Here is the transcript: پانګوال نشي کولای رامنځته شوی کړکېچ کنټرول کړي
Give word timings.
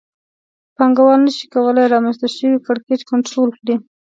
پانګوال 0.75 1.19
نشي 1.25 1.45
کولای 1.53 1.85
رامنځته 1.93 2.27
شوی 2.37 2.57
کړکېچ 2.67 3.01
کنټرول 3.11 3.49
کړي 3.59 3.75